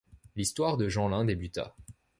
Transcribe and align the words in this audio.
L'histoire 0.35 0.77
de 0.77 0.85
la 0.85 0.89
Jenlain 0.89 1.25
débuta. 1.25 1.75